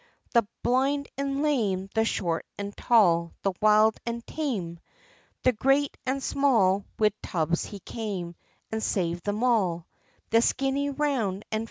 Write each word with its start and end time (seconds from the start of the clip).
The 0.31 0.47
blind 0.63 1.09
an' 1.15 1.43
lame, 1.43 1.87
the 1.93 2.05
short, 2.05 2.47
an' 2.57 2.71
tall, 2.71 3.33
the 3.43 3.51
wild, 3.61 3.99
an' 4.03 4.21
tame, 4.21 4.79
The 5.43 5.51
great, 5.53 5.95
an' 6.07 6.21
small, 6.21 6.85
wid 6.97 7.13
tubs 7.21 7.65
he 7.65 7.77
came, 7.81 8.33
an' 8.71 8.81
saved 8.81 9.25
them 9.25 9.43
all, 9.43 9.85
The 10.31 10.41
skinny, 10.41 10.89
round, 10.89 11.45
an' 11.51 11.59
fat. 11.59 11.59